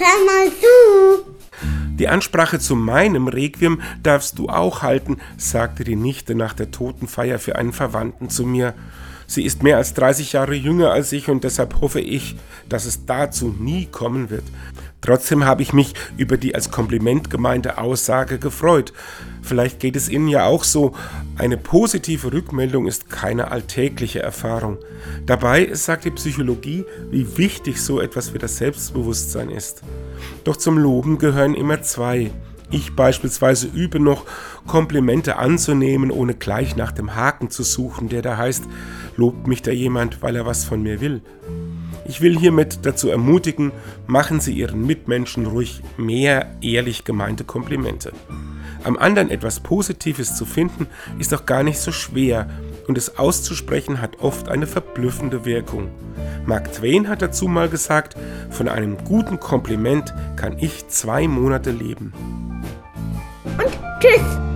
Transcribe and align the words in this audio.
hör 0.00 0.24
mal 0.26 0.50
zu. 0.50 1.30
Die 1.98 2.08
Ansprache 2.08 2.58
zu 2.58 2.76
meinem 2.76 3.28
Requiem 3.28 3.82
darfst 4.02 4.38
du 4.38 4.48
auch 4.48 4.82
halten, 4.82 5.18
sagte 5.36 5.84
die 5.84 5.96
Nichte 5.96 6.34
nach 6.34 6.54
der 6.54 6.70
Totenfeier 6.70 7.38
für 7.38 7.56
einen 7.56 7.74
Verwandten 7.74 8.30
zu 8.30 8.46
mir. 8.46 8.72
Sie 9.26 9.44
ist 9.44 9.62
mehr 9.62 9.76
als 9.76 9.94
30 9.94 10.32
Jahre 10.32 10.54
jünger 10.54 10.90
als 10.90 11.12
ich 11.12 11.28
und 11.28 11.44
deshalb 11.44 11.80
hoffe 11.80 12.00
ich, 12.00 12.36
dass 12.68 12.86
es 12.86 13.04
dazu 13.04 13.54
nie 13.58 13.86
kommen 13.86 14.30
wird. 14.30 14.44
Trotzdem 15.00 15.44
habe 15.44 15.62
ich 15.62 15.72
mich 15.72 15.94
über 16.16 16.36
die 16.36 16.54
als 16.54 16.70
Kompliment 16.70 17.30
gemeinte 17.30 17.78
Aussage 17.78 18.38
gefreut. 18.38 18.92
Vielleicht 19.42 19.80
geht 19.80 19.96
es 19.96 20.08
Ihnen 20.08 20.28
ja 20.28 20.44
auch 20.44 20.64
so. 20.64 20.92
Eine 21.36 21.56
positive 21.56 22.32
Rückmeldung 22.32 22.86
ist 22.86 23.08
keine 23.08 23.50
alltägliche 23.50 24.20
Erfahrung. 24.20 24.78
Dabei 25.24 25.72
sagt 25.72 26.04
die 26.04 26.10
Psychologie, 26.10 26.84
wie 27.10 27.38
wichtig 27.38 27.80
so 27.80 28.00
etwas 28.00 28.34
wie 28.34 28.38
das 28.38 28.58
Selbstbewusstsein 28.58 29.48
ist. 29.48 29.82
Doch 30.44 30.56
zum 30.56 30.76
Loben 30.76 31.18
gehören 31.18 31.54
immer 31.54 31.80
zwei. 31.82 32.30
Ich 32.70 32.94
beispielsweise 32.94 33.66
übe 33.66 33.98
noch, 33.98 34.26
Komplimente 34.66 35.36
anzunehmen, 35.36 36.10
ohne 36.10 36.34
gleich 36.34 36.76
nach 36.76 36.92
dem 36.92 37.16
Haken 37.16 37.50
zu 37.50 37.64
suchen, 37.64 38.08
der 38.08 38.22
da 38.22 38.36
heißt, 38.36 38.64
lobt 39.16 39.48
mich 39.48 39.62
da 39.62 39.72
jemand, 39.72 40.22
weil 40.22 40.36
er 40.36 40.46
was 40.46 40.64
von 40.64 40.82
mir 40.82 41.00
will. 41.00 41.22
Ich 42.10 42.20
will 42.20 42.36
hiermit 42.36 42.80
dazu 42.82 43.08
ermutigen, 43.08 43.70
machen 44.08 44.40
Sie 44.40 44.52
Ihren 44.52 44.84
Mitmenschen 44.84 45.46
ruhig 45.46 45.80
mehr 45.96 46.56
ehrlich 46.60 47.04
gemeinte 47.04 47.44
Komplimente. 47.44 48.10
Am 48.82 48.98
anderen 48.98 49.30
etwas 49.30 49.60
Positives 49.60 50.34
zu 50.34 50.44
finden, 50.44 50.88
ist 51.20 51.32
auch 51.32 51.46
gar 51.46 51.62
nicht 51.62 51.78
so 51.78 51.92
schwer 51.92 52.50
und 52.88 52.98
es 52.98 53.16
auszusprechen 53.16 54.02
hat 54.02 54.18
oft 54.18 54.48
eine 54.48 54.66
verblüffende 54.66 55.44
Wirkung. 55.44 55.88
Mark 56.46 56.72
Twain 56.72 57.06
hat 57.06 57.22
dazu 57.22 57.46
mal 57.46 57.68
gesagt, 57.68 58.16
von 58.50 58.66
einem 58.66 58.96
guten 59.04 59.38
Kompliment 59.38 60.12
kann 60.34 60.58
ich 60.58 60.88
zwei 60.88 61.28
Monate 61.28 61.70
leben. 61.70 62.12
Und 63.44 63.78
tschüss. 64.00 64.49